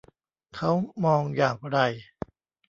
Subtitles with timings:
[0.55, 0.71] เขา
[1.05, 1.77] มองอย่างไร